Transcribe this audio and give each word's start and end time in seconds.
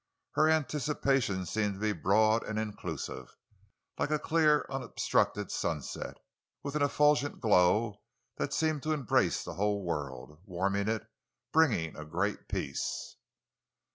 Her 0.31 0.49
anticipations 0.49 1.51
seemed 1.51 1.75
to 1.75 1.79
be 1.79 1.91
broad 1.93 2.41
and 2.43 2.57
inclusive—like 2.57 4.09
a 4.09 4.17
clear, 4.17 4.65
unobstructed 4.67 5.51
sunset, 5.51 6.17
with 6.63 6.75
an 6.75 6.81
effulgent 6.81 7.39
glow 7.39 8.01
that 8.37 8.51
seemed 8.51 8.81
to 8.81 8.93
embrace 8.93 9.43
the 9.43 9.53
whole 9.53 9.83
world, 9.85 10.39
warming 10.43 10.87
it, 10.87 11.03
bringing 11.53 11.95
a 11.95 12.03
great 12.03 12.47
peace. 12.47 13.17